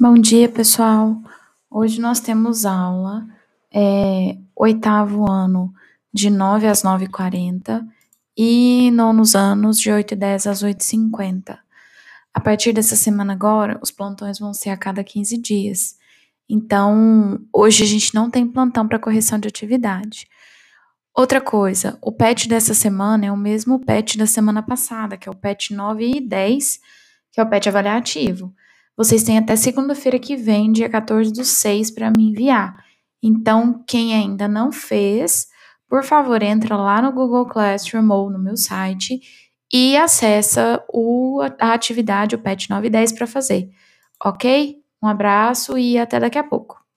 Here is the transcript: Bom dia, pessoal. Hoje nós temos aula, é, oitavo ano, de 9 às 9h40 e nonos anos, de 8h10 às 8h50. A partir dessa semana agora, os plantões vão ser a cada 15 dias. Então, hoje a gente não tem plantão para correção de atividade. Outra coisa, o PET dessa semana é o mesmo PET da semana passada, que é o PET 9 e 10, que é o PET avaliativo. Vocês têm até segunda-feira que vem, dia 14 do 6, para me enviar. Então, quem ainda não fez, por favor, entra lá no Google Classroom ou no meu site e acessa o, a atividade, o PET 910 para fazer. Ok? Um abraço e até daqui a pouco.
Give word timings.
Bom 0.00 0.14
dia, 0.14 0.48
pessoal. 0.48 1.20
Hoje 1.68 2.00
nós 2.00 2.20
temos 2.20 2.64
aula, 2.64 3.26
é, 3.74 4.38
oitavo 4.54 5.28
ano, 5.28 5.74
de 6.14 6.30
9 6.30 6.68
às 6.68 6.84
9h40 6.84 7.84
e 8.36 8.92
nonos 8.92 9.34
anos, 9.34 9.80
de 9.80 9.90
8h10 9.90 10.48
às 10.48 10.62
8h50. 10.62 11.58
A 12.32 12.40
partir 12.40 12.72
dessa 12.72 12.94
semana 12.94 13.32
agora, 13.32 13.76
os 13.82 13.90
plantões 13.90 14.38
vão 14.38 14.54
ser 14.54 14.70
a 14.70 14.76
cada 14.76 15.02
15 15.02 15.36
dias. 15.36 15.96
Então, 16.48 17.40
hoje 17.52 17.82
a 17.82 17.86
gente 17.86 18.14
não 18.14 18.30
tem 18.30 18.46
plantão 18.46 18.86
para 18.86 19.00
correção 19.00 19.36
de 19.36 19.48
atividade. 19.48 20.28
Outra 21.12 21.40
coisa, 21.40 21.98
o 22.00 22.12
PET 22.12 22.48
dessa 22.48 22.72
semana 22.72 23.26
é 23.26 23.32
o 23.32 23.36
mesmo 23.36 23.84
PET 23.84 24.16
da 24.16 24.28
semana 24.28 24.62
passada, 24.62 25.16
que 25.16 25.28
é 25.28 25.32
o 25.32 25.34
PET 25.34 25.74
9 25.74 26.08
e 26.08 26.20
10, 26.20 26.78
que 27.32 27.40
é 27.40 27.42
o 27.42 27.50
PET 27.50 27.68
avaliativo. 27.68 28.54
Vocês 28.98 29.22
têm 29.22 29.38
até 29.38 29.54
segunda-feira 29.54 30.18
que 30.18 30.34
vem, 30.34 30.72
dia 30.72 30.88
14 30.88 31.32
do 31.32 31.44
6, 31.44 31.92
para 31.92 32.10
me 32.10 32.30
enviar. 32.30 32.84
Então, 33.22 33.84
quem 33.86 34.12
ainda 34.12 34.48
não 34.48 34.72
fez, 34.72 35.46
por 35.88 36.02
favor, 36.02 36.42
entra 36.42 36.76
lá 36.76 37.00
no 37.00 37.12
Google 37.12 37.46
Classroom 37.46 38.10
ou 38.10 38.28
no 38.28 38.40
meu 38.40 38.56
site 38.56 39.20
e 39.72 39.96
acessa 39.96 40.84
o, 40.92 41.40
a 41.60 41.74
atividade, 41.74 42.34
o 42.34 42.40
PET 42.40 42.68
910 42.68 43.12
para 43.12 43.26
fazer. 43.28 43.70
Ok? 44.24 44.78
Um 45.00 45.06
abraço 45.06 45.78
e 45.78 45.96
até 45.96 46.18
daqui 46.18 46.36
a 46.38 46.42
pouco. 46.42 46.87